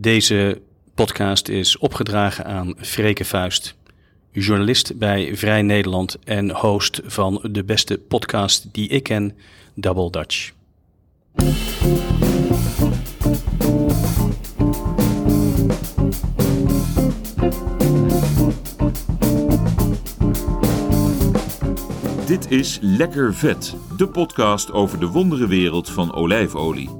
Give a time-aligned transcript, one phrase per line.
[0.00, 0.62] Deze
[0.94, 3.74] podcast is opgedragen aan Freke Vuist,
[4.32, 9.36] journalist bij Vrij Nederland en host van de beste podcast die ik ken,
[9.74, 10.52] Double Dutch.
[22.26, 26.90] Dit is Lekker Vet, de podcast over de wonderenwereld van olijfolie.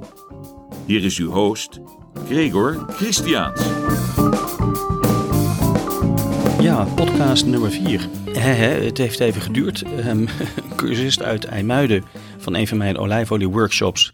[0.85, 1.79] Hier is uw host,
[2.27, 3.61] Gregor Christiaans.
[6.61, 8.07] Ja, podcast nummer 4.
[8.39, 9.83] Het heeft even geduurd.
[10.07, 10.29] Een
[10.75, 12.03] cursist uit IJmuiden
[12.37, 14.13] van een van mijn olijfolie-workshops.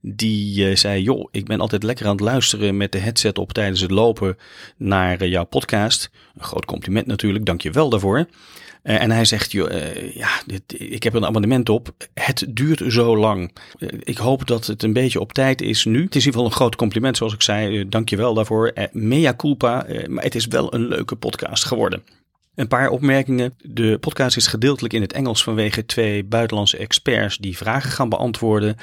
[0.00, 3.52] Die uh, zei: Joh, ik ben altijd lekker aan het luisteren met de headset op
[3.52, 4.36] tijdens het lopen
[4.76, 6.10] naar uh, jouw podcast.
[6.36, 8.26] Een groot compliment natuurlijk, dank je wel daarvoor.
[8.82, 11.94] Uh, en hij zegt, uh, ja, dit, ik heb een abonnement op.
[12.14, 13.56] Het duurt zo lang.
[13.78, 16.02] Uh, ik hoop dat het een beetje op tijd is nu.
[16.04, 17.88] Het is in ieder geval een groot compliment, zoals ik zei.
[17.88, 18.72] dank je wel daarvoor.
[18.92, 22.02] mea culpa, maar het is wel een leuke podcast geworden.
[22.54, 23.54] Een paar opmerkingen.
[23.58, 28.76] De podcast is gedeeltelijk in het Engels vanwege twee buitenlandse experts die vragen gaan beantwoorden.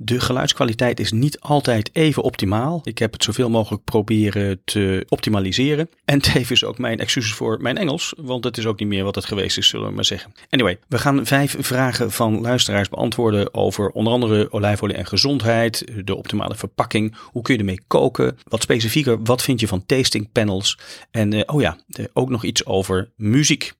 [0.00, 2.80] De geluidskwaliteit is niet altijd even optimaal.
[2.84, 5.88] Ik heb het zoveel mogelijk proberen te optimaliseren.
[6.04, 9.14] En tevens ook mijn excuses voor mijn Engels, want het is ook niet meer wat
[9.14, 10.32] het geweest is, zullen we maar zeggen.
[10.50, 16.16] Anyway, we gaan vijf vragen van luisteraars beantwoorden over onder andere olijfolie en gezondheid, de
[16.16, 20.78] optimale verpakking, hoe kun je ermee koken, wat specifieker, wat vind je van tasting panels
[21.10, 21.78] en uh, oh ja,
[22.12, 23.72] ook nog iets over muziek.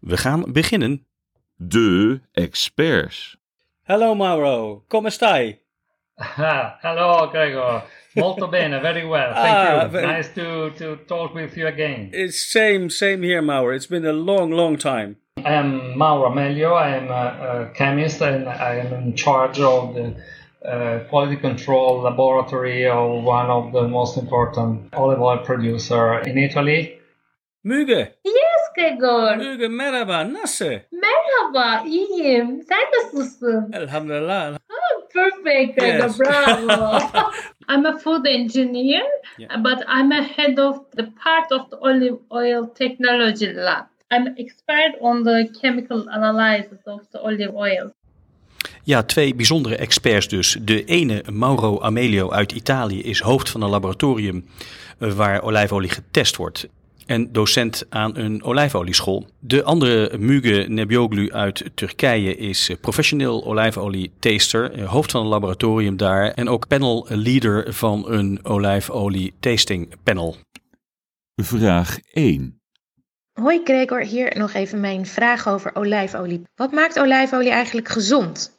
[0.00, 1.06] We gaan beginnen.
[1.56, 3.36] De experts.
[3.82, 5.64] Hallo Mauro, come stai?
[6.18, 7.82] Ah, hello, Gregor.
[8.16, 9.34] Molto bene, very well.
[9.34, 10.00] Thank ah, you.
[10.00, 12.10] Nice to, to talk with you again.
[12.14, 13.74] It's same same here, Mauro.
[13.74, 15.16] It's been a long, long time.
[15.44, 16.72] I am Mauro Amelio.
[16.72, 20.16] I am a, a chemist and I am in charge of the
[20.66, 26.98] uh, quality control laboratory of one of the most important olive oil producer in Italy.
[27.66, 28.14] Müge.
[28.24, 29.36] Yes, Gregor.
[29.36, 30.32] Müge, merhaba.
[30.32, 30.72] Nasıl?
[30.92, 32.62] Merhaba, iyiyim.
[32.62, 33.70] Sen nasılsın?
[33.72, 34.58] Elhamdülillah.
[35.16, 36.16] Perfect, yes.
[36.16, 37.30] bravo.
[37.68, 39.02] I'm a food engineer,
[39.38, 39.56] yeah.
[39.62, 43.86] but I'm a head of the part of the olive oil technology lab.
[44.10, 47.94] I'm expert on the chemical analysis of the olive oil.
[48.82, 50.56] Ja, twee bijzondere experts dus.
[50.60, 54.44] De ene, Mauro Amelio uit Italië, is hoofd van een laboratorium
[54.98, 56.68] eh, waar olijfolie getest wordt
[57.06, 59.26] en docent aan een olijfolieschool.
[59.38, 65.96] De andere Muge Nebioglu uit Turkije is eh, professioneel olijfolie-taster, eh, hoofd van een laboratorium
[65.96, 70.36] daar en ook panel leader van een olijfolie-tasting panel.
[71.42, 72.60] Vraag 1.
[73.32, 76.42] Hoi Gregor, hier nog even mijn vraag over olijfolie.
[76.54, 78.58] Wat maakt olijfolie eigenlijk gezond?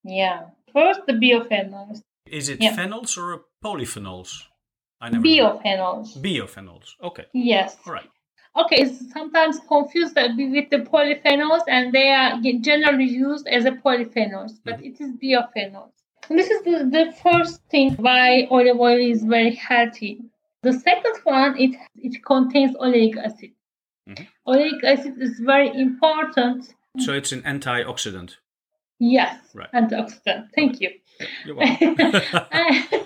[0.00, 0.40] Ja, yeah.
[0.72, 2.02] first the biophenols.
[2.22, 2.74] Is it yeah.
[2.74, 4.53] phenols or polyphenols?
[5.02, 6.16] Biophenols.
[6.22, 6.94] Biophenols.
[7.02, 7.26] Okay.
[7.32, 7.76] Yes.
[7.86, 8.08] All right.
[8.56, 13.72] Okay, it's sometimes confused that with the polyphenols, and they are generally used as a
[13.72, 14.84] polyphenols, but mm-hmm.
[14.84, 15.90] it is biophenols.
[16.28, 20.22] This is the, the first thing why olive oil is very healthy.
[20.62, 23.50] The second one, it it contains oleic acid.
[24.08, 24.24] Mm-hmm.
[24.46, 26.72] Oleic acid is very important.
[27.00, 28.36] So it's an antioxidant.
[29.00, 29.70] Yes, right.
[29.72, 30.50] antioxidant.
[30.54, 30.90] Thank you.
[31.44, 31.96] You're welcome.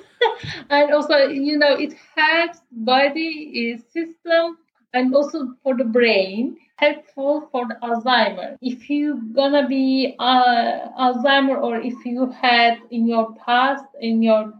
[0.70, 4.58] and also you know it helps body system
[4.92, 11.60] and also for the brain helpful for the alzheimer if you gonna be uh, alzheimer
[11.60, 14.52] or if you had in your past in your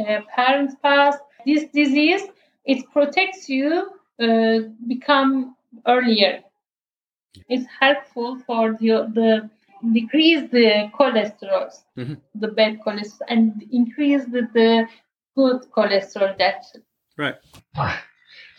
[0.00, 2.22] uh, parents past this disease
[2.64, 3.90] it protects you
[4.20, 5.54] uh, become
[5.86, 6.42] earlier
[7.48, 9.50] it's helpful for the, the
[9.92, 12.14] decrease the cholesterol, mm-hmm.
[12.34, 14.88] the bad cholesterol, and increase the, the
[15.38, 16.76] good cholesterol depth.
[17.16, 17.36] Right.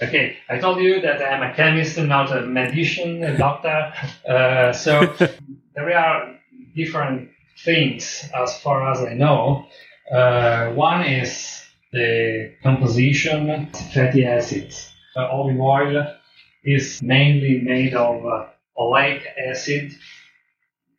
[0.01, 3.91] Okay, I told you that I'm a chemist, not a medicine a doctor.
[4.25, 5.13] Uh, so
[5.75, 6.39] there are
[6.73, 7.31] different
[7.65, 9.65] things as far as I know.
[10.09, 14.89] Uh, one is the composition fatty acids.
[15.17, 16.15] Uh, olive oil
[16.63, 18.45] is mainly made of uh,
[18.77, 19.91] oleic acid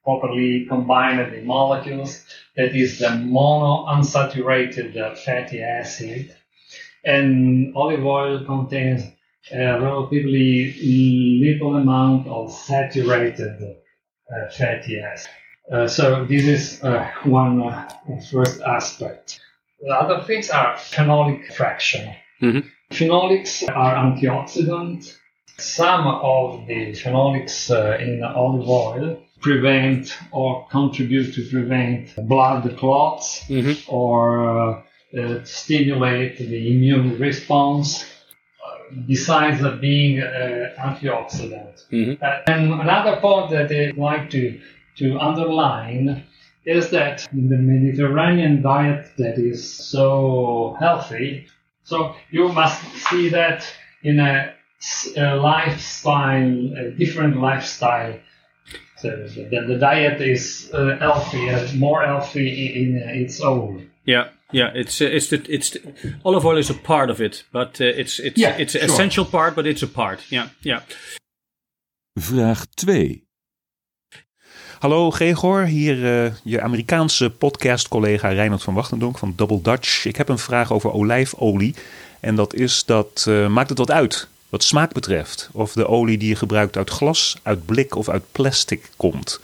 [0.04, 2.24] properly combined the molecules.
[2.56, 6.34] That is the monounsaturated fatty acid.
[7.04, 9.04] And olive oil contains
[9.52, 10.74] a relatively
[11.40, 15.30] little amount of saturated uh, fatty acid.
[15.72, 17.88] Uh, so this is uh, one uh,
[18.30, 19.40] first aspect.
[19.80, 22.12] The other things are phenolic fraction.
[22.42, 22.68] Mm-hmm.
[22.90, 25.16] Phenolics are antioxidants.
[25.58, 33.44] Some of the phenolics uh, in olive oil prevent or contribute to prevent blood clots
[33.48, 33.72] mm-hmm.
[33.92, 34.82] or uh,
[35.18, 38.04] uh, stimulate the immune response,
[39.06, 41.84] besides being uh, antioxidant.
[41.90, 42.22] Mhm.
[42.22, 44.60] Uh, and another point that I'd like to,
[44.98, 46.24] to underline
[46.64, 51.46] is that in the Mediterranean diet that is so healthy,
[51.82, 53.66] so you must see that
[54.02, 54.54] in a
[55.16, 58.14] lifestyle, a different lifestyle.
[59.00, 63.90] So the, the diet is uh, healthy, uh, more healthy in its own.
[64.04, 64.74] Yeah, yeah.
[64.74, 65.80] It's uh, it's the it's the,
[66.22, 68.90] olive oil is a part of it, but uh, it's it's Yeah, it's an sure.
[68.90, 70.20] essential part, but it's a part.
[70.28, 70.82] Yeah, yeah.
[72.18, 73.22] Vraag 2.
[74.80, 80.04] Hallo Gregor, hier eh, je Amerikaanse podcast-collega Reinhard van Wachtendonk van Double Dutch.
[80.04, 81.74] Ik heb een vraag over olijfolie.
[82.20, 85.48] En dat is dat, eh, maakt het wat uit wat smaak betreft?
[85.52, 89.40] Of de olie die je gebruikt uit glas, uit blik of uit plastic komt.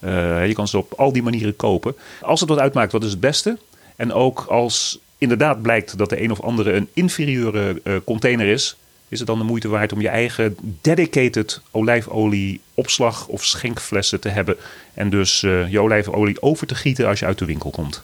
[0.00, 1.96] Eh, je kan ze op al die manieren kopen.
[2.20, 3.58] Als het wat uitmaakt, wat is het beste?
[3.96, 8.76] En ook als inderdaad blijkt dat de een of andere een inferieure eh, container is,
[9.08, 14.28] is het dan de moeite waard om je eigen dedicated olijfolie opslag of schenkflessen te
[14.28, 14.56] hebben
[14.94, 18.02] en dus eh, je olijfolie over te gieten als je uit de winkel komt.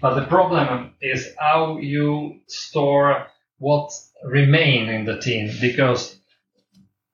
[0.00, 6.18] But the problem is how you store what remain in the tin because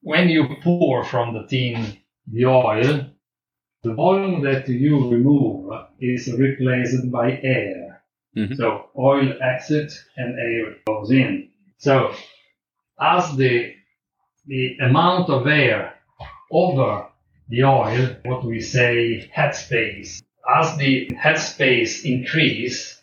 [0.03, 3.07] when you pour from the tin the oil,
[3.83, 8.03] the volume that you remove is replaced by air.
[8.37, 8.57] Mhm.
[8.57, 11.51] So oil exits and air goes in.
[11.79, 12.15] So
[13.01, 13.75] as the
[14.47, 15.95] the amount of air
[16.51, 17.09] over
[17.49, 20.23] the oil, what we say headspace,
[20.59, 23.01] as the headspace increase,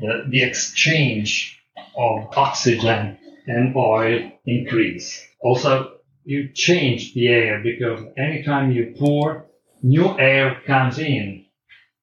[0.00, 1.55] the, the exchange
[1.96, 5.24] of oxygen and oil increase.
[5.40, 9.46] Also, you change the air because anytime you pour,
[9.82, 11.46] new air comes in.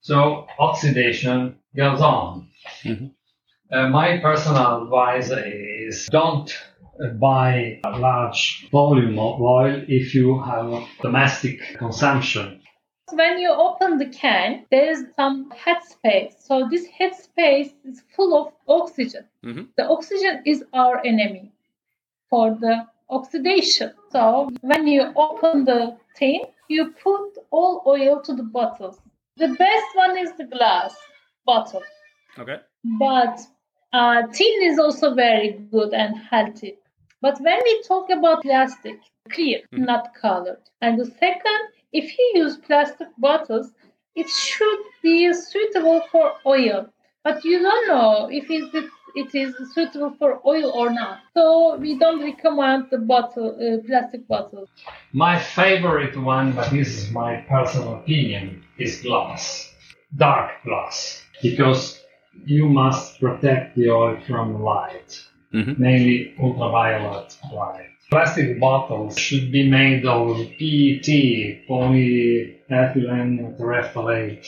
[0.01, 2.49] So oxidation goes on.
[3.71, 6.53] Uh, my personal advice is don't
[7.19, 12.61] buy a large volume of oil if you have domestic consumption.
[13.15, 16.33] When you open the can, there is some headspace.
[16.39, 19.25] So this headspace is full of oxygen.
[19.43, 19.67] Mhm.
[19.77, 21.51] The oxygen is our enemy
[22.29, 23.93] for the oxidation.
[24.11, 28.99] So when you open the tin, you put all oil to the bottles.
[29.37, 30.95] The best one is the glass
[31.45, 31.83] bottle,
[32.39, 32.59] Okay.
[32.99, 33.39] but
[33.91, 36.77] uh, tin is also very good and healthy.
[37.21, 38.99] But when we talk about plastic,
[39.29, 40.63] clear, not colored.
[40.81, 41.61] And the second,
[41.93, 43.71] if you use plastic bottles,
[44.15, 46.87] it should be suitable for oil.
[47.23, 51.19] But you don't know if it, it, it is suitable for oil or not.
[51.33, 54.69] So we don't recommend the bottle, uh, plastic bottles.
[55.13, 59.73] My favorite one, but this is my personal opinion, is glass.
[60.15, 61.23] Dark glass.
[61.41, 62.01] Because
[62.45, 65.11] you must protect the oil from light,
[65.53, 65.77] Mhm.
[65.77, 67.92] mainly ultraviolet light.
[68.13, 71.09] Plastic bottles should be made of PET,
[71.67, 74.45] polyethylene terephthalate.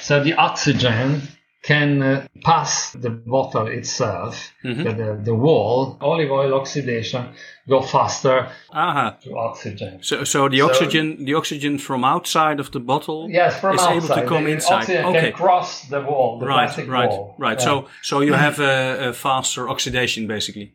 [0.00, 1.22] So the oxygen
[1.64, 4.84] can uh, pass the bottle itself, Mhm.
[4.84, 7.22] the, the, the wall, olive oil oxidation
[7.68, 9.16] go faster Aha.
[9.24, 9.98] to oxygen.
[10.02, 13.80] So so the So- oxygen the oxygen from outside of the bottle Yes, from is
[13.82, 13.96] outside.
[13.96, 14.82] able to come the inside.
[14.82, 15.20] Oxygen Okay.
[15.20, 17.34] can cross the wall, the right, plastic right, wall.
[17.38, 17.58] right.
[17.58, 17.64] Yeah.
[17.68, 17.72] So
[18.02, 20.72] so you have a, a faster oxidation basically.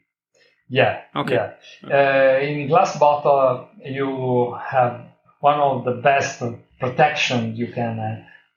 [0.70, 1.36] Yeah, Okay.
[1.36, 1.54] yeah.
[1.84, 5.02] Uh, in glass bottle, you have
[5.40, 6.42] one of the best
[6.80, 8.00] protection you can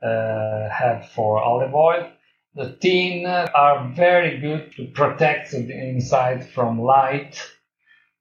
[0.03, 2.11] uh, have for olive oil.
[2.55, 7.39] The tin are very good to protect the inside from light,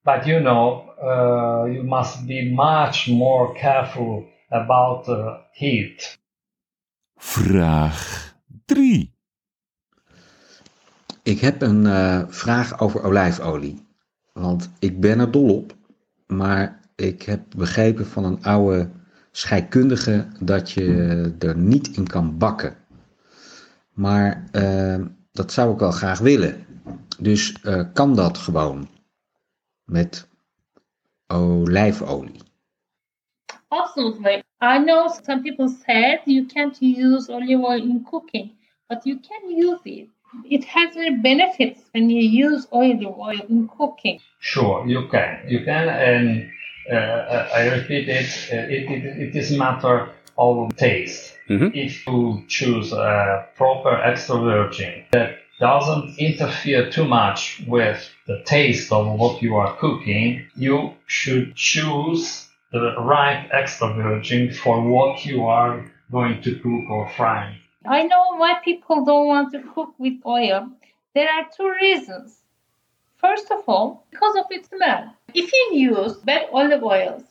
[0.04, 6.18] but you know uh, you must be much more careful about uh, heat.
[7.18, 7.94] Vraag
[8.68, 9.15] 3.
[11.26, 13.86] Ik heb een eh, vraag over olijfolie.
[14.34, 15.76] Want ik ben er dol op.
[16.28, 18.90] Maar ik heb begrepen van een oude
[19.32, 22.76] scheikundige dat je er niet in kan bakken.
[23.94, 25.02] Maar eh,
[25.32, 26.66] dat zou ik wel graag willen.
[27.20, 28.88] Dus eh, kan dat gewoon
[29.84, 30.28] met
[31.28, 32.42] olijfolie?
[33.68, 34.44] Absolutely.
[34.62, 38.52] I know some people said you can't use olive oil in cooking,
[38.88, 40.15] but you can use it.
[40.44, 44.20] It has their benefits when you use olive oil in cooking.
[44.40, 45.40] Sure, you can.
[45.48, 46.52] You can, and
[46.92, 51.34] uh, I repeat it, uh, it, it, it is a matter of taste.
[51.50, 51.72] Mhm.
[51.74, 58.92] If you choose a proper extra virgin that doesn't interfere too much with the taste
[58.92, 65.46] of what you are cooking, you should choose the right extra virgin for what you
[65.46, 67.58] are going to cook or fry.
[67.88, 70.70] I know why people don't want to cook with oil.
[71.14, 72.42] There are two reasons.
[73.18, 75.14] First of all, because of its smell.
[75.34, 77.24] If you use bad olive oils,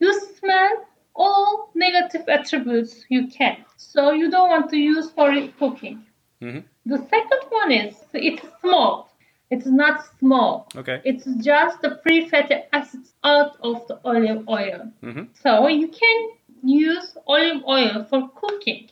[0.00, 3.64] you smell all negative attributes you can.
[3.76, 6.04] So you don't want to use for cooking.
[6.40, 6.64] Mhm.
[6.86, 9.12] The second one is it's smoked.
[9.50, 10.76] It's not smoked.
[10.76, 11.00] Okay.
[11.04, 14.90] It's just the free fatty acids out of the olive oil.
[15.02, 15.28] Mhm.
[15.34, 16.18] So you can
[16.64, 18.88] use olive oil for cooking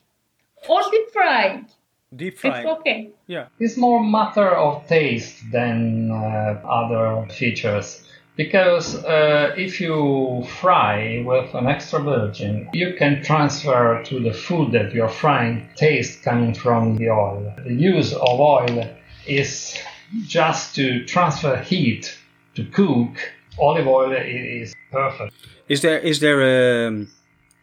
[0.69, 1.67] or deep frying.
[2.15, 3.11] Deep It's okay.
[3.29, 3.47] Yeah.
[3.61, 8.05] It's more matter of taste than uh, other features.
[8.37, 14.73] Because uh, if you fry with an extra virgin, you can transfer to the food
[14.73, 17.53] that you're frying taste coming from the oil.
[17.65, 18.89] The use of oil
[19.27, 19.79] is
[20.27, 22.17] just to transfer heat
[22.55, 23.15] to cook.
[23.59, 25.35] Olive oil is perfect.
[25.69, 27.07] Is there is there a,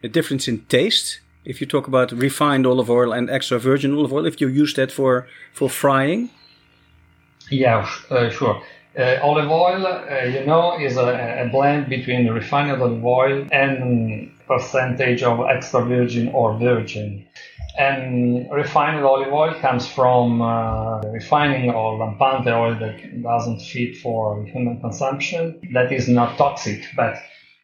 [0.02, 4.12] a difference in taste if you talk about refined olive oil and extra virgin olive
[4.12, 4.26] oil?
[4.26, 6.30] If you use that for for frying,
[7.50, 8.62] Yeah, uh, sure.
[8.98, 14.30] Uh, olive oil, uh, you know, is a, a blend between refined olive oil and
[14.46, 17.26] percentage of extra virgin or virgin.
[17.78, 24.44] And refined olive oil comes from uh, refining or lampante oil that doesn't fit for
[24.46, 25.60] human consumption.
[25.72, 27.14] That is not toxic, but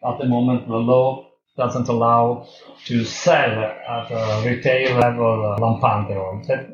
[0.09, 2.47] at the moment the law doesn't allow
[2.87, 6.43] to sell at a retail level uh, lampante oil.
[6.49, 6.69] That,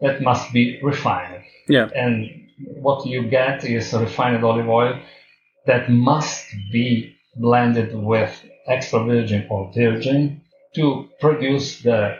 [0.00, 1.88] that must be refined yeah.
[1.94, 2.48] and
[2.80, 5.00] what you get is refined olive oil
[5.66, 10.40] that must be blended with extra virgin or virgin
[10.74, 12.16] to produce the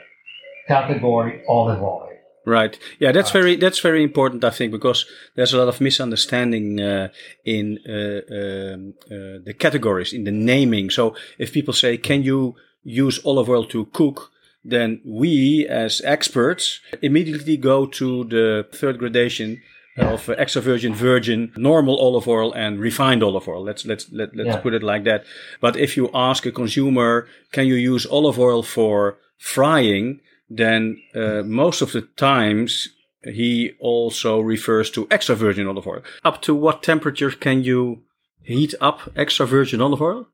[0.67, 2.08] category olive oil.
[2.47, 2.79] Right.
[2.99, 5.05] Yeah, that's very that's very important, I think, because
[5.35, 7.09] there's a lot of misunderstanding uh,
[7.45, 10.91] in uh, um, uh, the categories, in the naming.
[10.91, 12.55] So if people say, "Can you
[12.85, 14.31] use olive oil to cook?"
[14.65, 19.61] then we, as experts, immediately go to the third gradation
[19.97, 23.63] of uh, extra virgin, virgin, normal olive oil, and refined olive oil.
[23.65, 24.57] Let's let's let, let's Yeah.
[24.63, 25.25] put it like that.
[25.61, 31.43] But if you ask a consumer, "Can you use olive oil for frying?" Then uh,
[31.45, 32.89] most of the times
[33.25, 36.03] he also refers to extra virgin olive oil.
[36.25, 38.03] Up to what temperature can you
[38.43, 40.27] heat up extra virgin olive oil?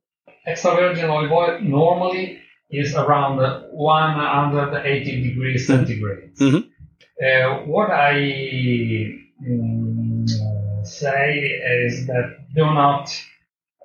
[0.46, 2.38] Extra virgin olive oil normally
[2.70, 3.38] is around
[3.72, 6.34] 180 degrees centigrade.
[6.36, 6.68] Mhm.
[7.22, 8.14] Uh, what I
[9.42, 10.28] mm,
[10.84, 11.38] say
[11.84, 13.10] is that do not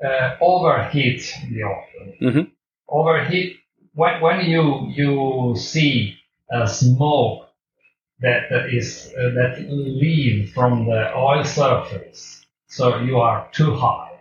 [0.03, 1.83] uh, overheat the oil.
[2.21, 2.51] Mhm.
[2.87, 3.57] Overheat
[3.93, 6.18] when, when you you see
[6.51, 7.49] a smoke
[8.19, 14.19] that, is uh, that leave from the oil surface, so you are too high.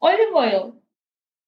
[0.00, 0.74] Olive oil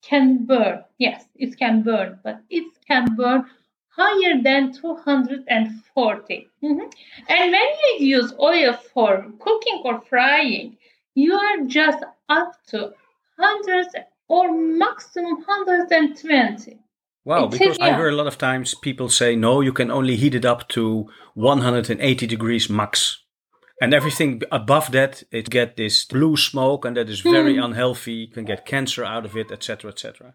[0.02, 0.84] can burn.
[0.98, 3.46] Yes, it can burn, but it can burn
[3.88, 6.48] higher than 240.
[6.62, 6.92] Mhm.
[7.28, 10.76] And when you use oil for cooking or frying,
[11.14, 12.94] you are just up to
[13.36, 13.86] 100
[14.28, 16.78] or maximum 120.
[17.24, 19.90] Wow, It because is, I hear a lot of times people say, no, you can
[19.90, 23.22] only heat it up to 180 degrees max.
[23.80, 27.64] And everything above that, it get this blue smoke, and that is very hmm.
[27.64, 28.12] unhealthy.
[28.12, 30.34] You can get cancer out of it, etc., etc.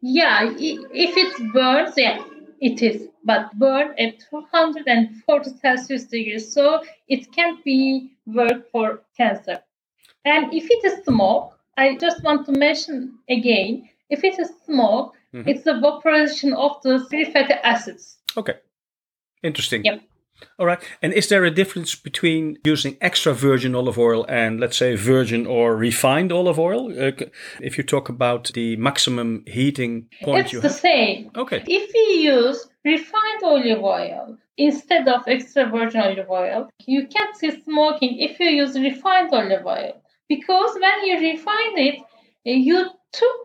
[0.00, 2.24] Yeah, if it burns, yeah,
[2.60, 3.08] it is.
[3.24, 9.60] But burn at 240 Celsius degrees, so it can't be work for cancer.
[10.24, 15.14] And if it is smoke, I just want to mention again, if it is smoke,
[15.34, 15.48] Mhm.
[15.48, 18.18] it's the vaporization of the free fatty acids.
[18.36, 18.54] Okay,
[19.42, 19.84] interesting.
[19.84, 20.02] Yep.
[20.58, 20.82] All right.
[21.02, 25.46] And is there a difference between using extra virgin olive oil and, let's say, virgin
[25.46, 26.90] or refined olive oil?
[26.98, 27.12] Uh,
[27.60, 30.76] if you talk about the maximum heating point it's you the have.
[30.76, 31.30] same.
[31.36, 31.62] Okay.
[31.66, 37.52] If we use refined olive oil instead of extra virgin olive oil, you can't see
[37.62, 40.02] smoking if you use refined olive oil.
[40.28, 42.00] Because when you refine it,
[42.44, 43.36] you took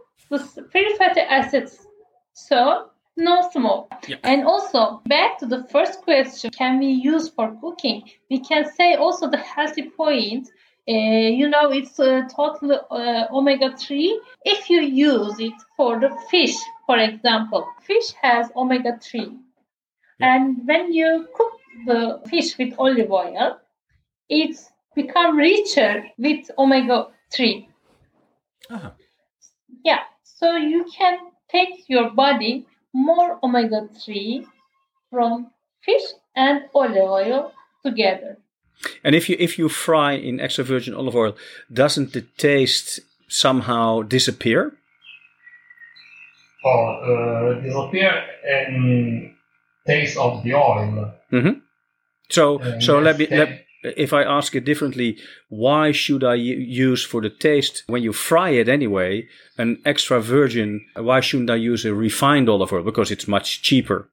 [0.71, 1.87] free fatty acids.
[2.33, 3.91] So, no smoke.
[4.07, 4.17] Yeah.
[4.23, 8.03] And also, back to the first question can we use for cooking?
[8.29, 10.49] We can say also the healthy point.
[10.89, 16.09] Uh, you know, it's uh, totally uh, omega 3 if you use it for the
[16.31, 16.55] fish,
[16.85, 19.37] for example, fish has omega 3.
[20.21, 21.53] And when you cook
[21.85, 23.59] the fish with olive oil,
[24.29, 27.69] it's become richer with omega 3.
[28.69, 28.91] Uh-huh.
[29.83, 29.99] Yeah,
[30.39, 31.17] so you can
[31.51, 34.45] take your body more omega 3
[35.09, 35.51] from
[35.81, 36.03] fish
[36.35, 37.51] and olive oil
[37.85, 38.37] together.
[39.03, 41.35] And if you if you fry in extra virgin olive oil,
[41.73, 44.73] doesn't the taste somehow disappear?
[46.63, 48.11] or uh, disappear
[48.43, 49.31] and
[49.85, 51.13] taste of the oil.
[52.29, 53.27] So, Uh, so yes, let me.
[53.31, 55.17] Let, if I ask it differently,
[55.49, 59.27] why should I use for the taste when you fry it anyway
[59.57, 60.85] an extra virgin?
[60.95, 64.09] Why shouldn't I use a refined olive oil because it's much cheaper?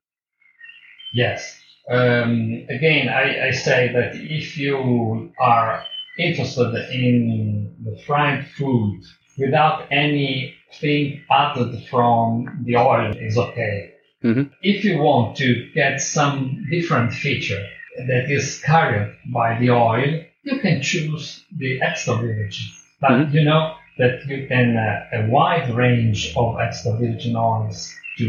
[1.12, 1.58] Yes.
[1.90, 5.84] Um, again, I, I say that if you are
[6.18, 9.02] interested in the fried food
[9.38, 13.90] without anything added from the oil is okay.
[14.22, 14.50] Mhm.
[14.62, 17.62] If you want to get some different feature
[17.96, 22.66] that is carried by the oil, you can choose the extra virgin.
[23.00, 23.34] But Mhm.
[23.34, 28.26] you know that you can uh, a wide range of extra virgin oils to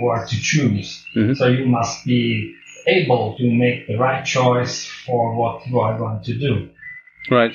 [0.00, 1.04] or to choose.
[1.16, 1.36] Mhm.
[1.36, 2.54] So you must be
[2.86, 6.68] able to make the right choice for what you are going to do.
[7.30, 7.54] Right?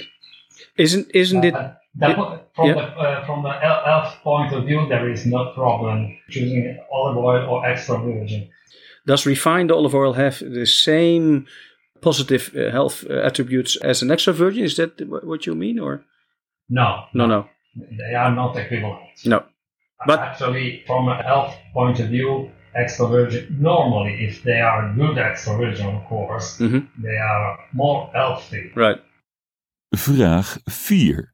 [0.78, 1.54] Isn't isn't it?
[1.54, 2.16] Uh, that-
[2.56, 2.74] from yeah.
[2.74, 7.44] the uh, from the elf point of view, there is no problem choosing olive oil
[7.50, 8.50] or extra virgin.
[9.08, 11.46] Does refined olive oil have the same
[12.02, 14.64] positive uh, health uh, attributes as an extra virgin?
[14.64, 14.92] Is that
[15.24, 16.02] what you mean, or
[16.70, 17.46] No, no, no,
[17.76, 19.24] they are not equivalent.
[19.26, 19.40] no?
[20.06, 25.18] But- actually, from a health point of view, extra virgin normally, if they are good
[25.18, 26.88] extra virgin, of course, Mhm.
[27.02, 28.72] they are more healthy.
[28.76, 29.02] Right.
[29.96, 31.34] Vraag 4.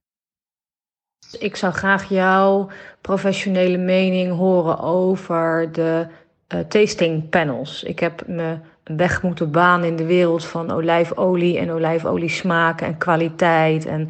[1.40, 2.70] Ik zou graag jouw
[3.02, 6.08] professionele mening horen over de
[6.54, 7.84] eh, tasting panels.
[7.84, 12.98] Ik heb me weg moeten banen in de wereld van olijfolie en olijfolie smaken en
[12.98, 14.10] kwaliteit en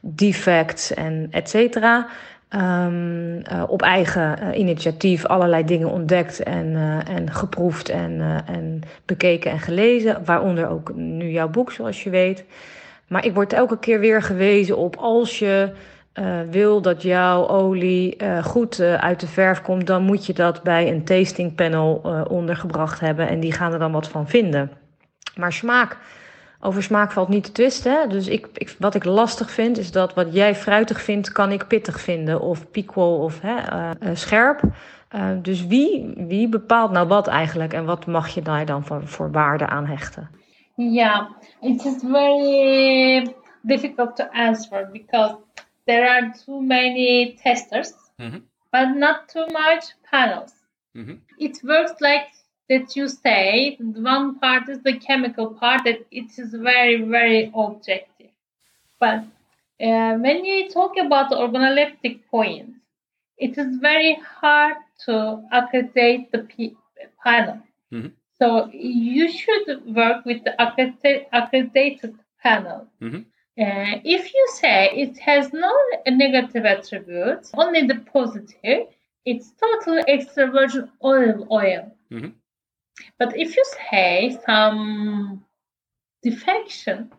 [0.00, 2.08] defects en et cetera.
[2.50, 8.82] Ehm, eh, op eigen eh, initiatief allerlei dingen ontdekt en, eh, en geproefd en, en
[9.04, 10.24] bekeken en gelezen.
[10.24, 12.44] Waaronder ook nu jouw boek, zoals je weet.
[13.06, 15.72] Maar ik word elke keer weer gewezen op als je
[16.12, 20.32] eh, wil dat jouw olie eh, goed eh, uit de verf komt, dan moet je
[20.32, 21.94] dat bij een tasting panel
[22.28, 23.28] ondergebracht hebben.
[23.28, 24.70] En die gaan er dan wat van vinden.
[25.36, 25.98] Maar smaak,
[26.60, 27.92] over smaak valt niet te twisten.
[27.92, 28.06] Hè?
[28.06, 31.66] Dus ik, ik, wat ik lastig vind, is dat wat jij fruitig vindt, kan ik
[31.66, 32.40] pittig vinden.
[32.40, 34.60] Of piquant of hè, scherp.
[35.42, 37.72] Dus wie, wie bepaalt nou wat eigenlijk?
[37.72, 40.30] En wat mag je daar dan voor, waarde aan hechten?
[40.74, 41.30] Yeah,
[41.60, 45.36] it is very difficult to answer because
[45.90, 47.08] there are too many
[47.44, 48.42] testers, Mhm.
[48.72, 50.54] but not too much panels.
[50.96, 51.20] Mhm.
[51.46, 52.28] It works like
[52.68, 53.76] that you say
[54.14, 58.30] one part is the chemical part that it is very very objective
[58.98, 59.20] but
[59.88, 62.78] uh, when you talk about the organoleptic points
[63.38, 65.12] it is very hard to
[65.58, 66.76] accredite the p-
[67.24, 67.58] panel
[67.92, 68.12] Mhm.
[68.38, 69.68] so you should
[70.00, 73.24] work with the accredited panel Mhm.
[73.60, 75.72] Uh, if you say it has no
[76.08, 78.88] negative attributes only the positive
[79.24, 82.32] it's totally extra virgin olive oil Mhm.
[83.18, 85.44] but if you say some
[86.22, 87.12] defection,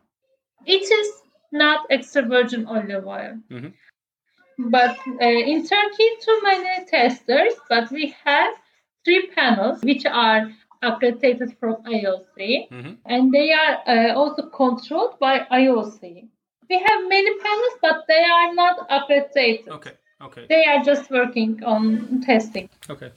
[0.66, 1.10] it is
[1.52, 3.38] not extra virgin olive oil.
[3.50, 3.74] Mhm.
[4.58, 8.54] But uh, in Turkey, too many testers, but we have
[9.04, 12.98] three panels which are accredited from IOC Mhm.
[13.06, 16.28] and they are uh, also controlled by IOC.
[16.70, 19.68] We have many panels, but they are not accredited.
[19.68, 19.92] Okay.
[20.22, 20.46] Okay.
[20.48, 22.70] They are just working on testing.
[22.90, 23.12] Okay.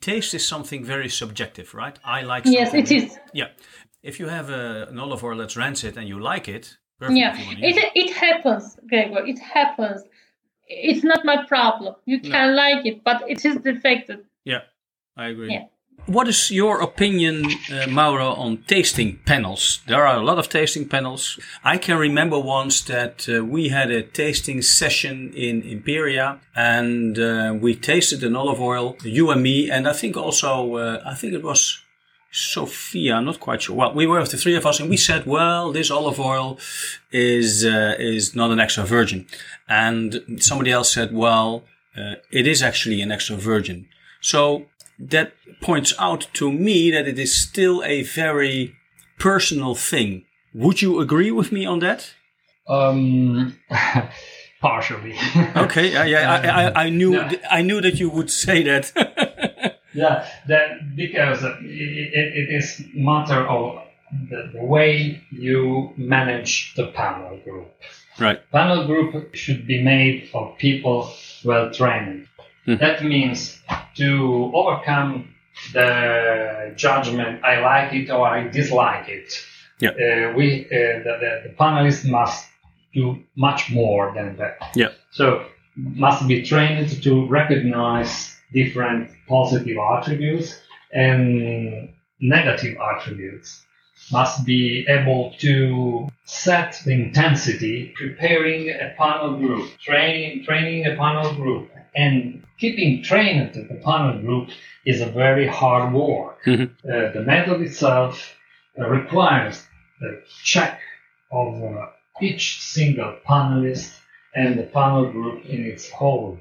[0.00, 1.98] Taste is something very subjective, right?
[2.04, 2.44] I like.
[2.46, 3.18] Yes, it is.
[3.32, 3.48] Yeah.
[4.02, 7.18] If you have a, an olive oil that's rancid and you like it, perfect.
[7.18, 9.26] Yeah, if you wanna use it, it happens, Gregor.
[9.26, 10.02] It happens.
[10.66, 11.94] It's not my problem.
[12.06, 14.24] You can like it, but it is defective.
[14.44, 14.62] Yeah,
[15.16, 15.52] I agree.
[15.52, 15.66] Yeah.
[16.06, 19.80] What is your opinion, uh, Mauro, on tasting panels?
[19.86, 21.40] There are a lot of tasting panels.
[21.64, 27.56] I can remember once that uh, we had a tasting session in Imperia and uh,
[27.58, 31.32] we tasted an olive oil, you and me, and I think also, uh, I think
[31.32, 31.80] it was
[32.30, 33.74] Sophia, I'm not quite sure.
[33.74, 36.58] Well, we were the three of us and we said, well, this olive oil
[37.12, 39.26] is, uh, is not an extra virgin.
[39.70, 41.64] And somebody else said, well,
[41.96, 43.88] uh, it is actually an extra virgin.
[44.20, 44.66] So
[44.98, 48.74] that points out to me that it is still a very
[49.18, 50.24] personal thing.
[50.54, 52.14] Would you agree with me on that?
[52.68, 53.58] Um,
[54.60, 55.14] partially.
[55.56, 57.32] Okay, yeah, yeah, I, I, I knew, Yeah.
[57.50, 58.92] I knew that you would say that.
[59.96, 63.78] Yeah, that because it, it, it is matter of
[64.28, 67.68] the, the way you manage the panel group.
[68.18, 68.40] right.
[68.50, 71.12] Panel group should be made of people
[71.44, 72.26] well trained.
[72.66, 72.78] Mhm.
[72.78, 73.60] That means
[73.96, 75.34] to overcome
[75.72, 79.32] the judgment, I like it or I dislike it.
[79.80, 79.90] Yeah.
[79.90, 82.48] Uh, we uh, the, the, the panelists must
[82.92, 84.56] do much more than that.
[84.74, 84.90] Yeah.
[85.10, 85.46] So
[85.76, 90.60] must be trained to recognize different positive attributes
[90.92, 91.88] and
[92.20, 93.64] negative attributes
[94.12, 101.34] must be able to set the intensity, preparing a panel group, training, training a panel
[101.34, 104.48] group, and keeping trained the panel group
[104.84, 106.38] is a very hard work.
[106.46, 106.70] Mhm.
[106.84, 108.36] Uh, the method itself
[108.78, 109.56] uh, requires
[110.00, 110.78] the check
[111.32, 111.86] of uh,
[112.20, 113.90] each single panelist
[114.34, 116.38] and the panel group in its whole.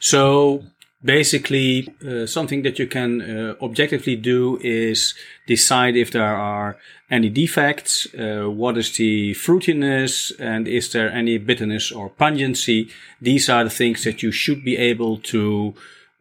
[0.00, 0.62] So
[1.02, 5.14] basically, uh, something that you can uh, objectively do is
[5.46, 6.76] decide if there are
[7.10, 12.88] any defects, uh, what is the fruitiness, and is there any bitterness or pungency.
[13.20, 15.74] These are the things that you should be able to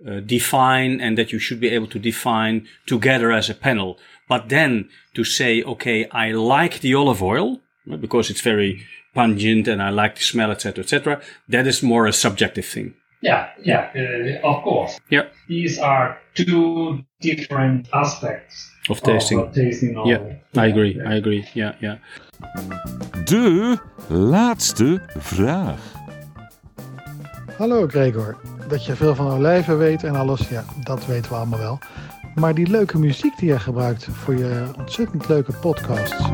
[0.08, 4.00] uh, define and that you should be able to define together as a panel.
[4.28, 9.82] But then to say, okay, I like the olive oil because it's very pungent and
[9.82, 11.22] I like the smell, etc., etc.
[11.48, 12.94] That is more a subjective thing.
[13.22, 15.00] Yeah, yeah, uh, of course.
[15.10, 15.26] Yeah.
[15.48, 19.40] These are two different aspects Of tasting.
[19.40, 20.20] Of, tasting of, Yeah,
[20.56, 21.00] I agree.
[21.06, 21.46] I agree.
[21.54, 21.98] Yeah, yeah.
[23.26, 23.78] De
[24.08, 25.80] laatste vraag.
[27.58, 28.38] Hallo Gregor.
[28.68, 31.80] Dat je veel van olijven weet en alles, ja, dat weten we allemaal wel.
[32.36, 36.30] Maar die leuke muziek die je gebruikt voor je ontzettend leuke podcasts.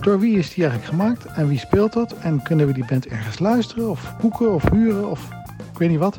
[0.00, 2.14] Door wie is die eigenlijk gemaakt en wie speelt dat?
[2.18, 5.28] En kunnen we die band ergens luisteren of boeken of huren of
[5.72, 6.18] ik weet niet wat?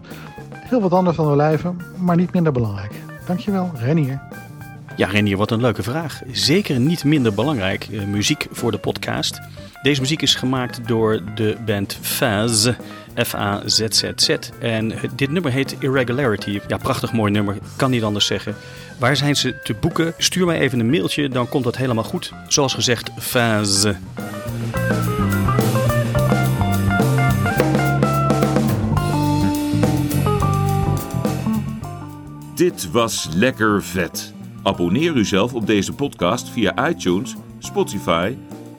[0.54, 2.92] Heel wat anders dan olijven, maar niet minder belangrijk.
[3.26, 4.22] Dankjewel, Renier.
[4.96, 6.22] Ja, Renier, wat een leuke vraag.
[6.32, 9.40] Zeker niet minder belangrijk, eh, muziek voor de podcast.
[9.82, 12.70] Deze muziek is gemaakt door de band Faz,
[13.16, 14.30] F-A-Z-Z-Z.
[14.60, 16.60] En dit nummer heet Irregularity.
[16.68, 18.56] Ja, prachtig mooi nummer, kan niet anders zeggen.
[18.98, 20.14] Waar zijn ze te boeken?
[20.18, 22.34] Stuur mij even een mailtje, dan komt dat helemaal goed.
[22.48, 23.86] Zoals gezegd, Faz.
[32.56, 34.34] Dit was Lekker Vet.
[34.64, 38.34] Abonneer u zelf op deze podcast via iTunes, Spotify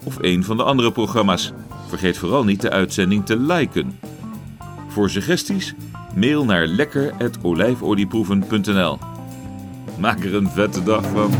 [0.05, 1.53] of een van de andere programma's.
[1.89, 3.99] Vergeet vooral niet de uitzending te liken.
[4.89, 5.75] Voor suggesties,
[6.15, 8.99] mail naar lekker.olijfolieproeven.nl
[9.99, 11.31] Maak er een vette dag van.